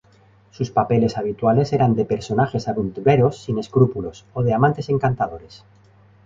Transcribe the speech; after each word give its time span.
Sus 0.49 0.71
papeles 0.71 1.15
habituales 1.15 1.73
eran 1.73 1.93
de 1.93 2.05
personajes 2.05 2.67
aventureros 2.67 3.37
sin 3.37 3.59
escrúpulos, 3.59 4.25
o 4.33 4.41
de 4.41 4.51
amantes 4.51 4.89
encantadores. 4.89 5.63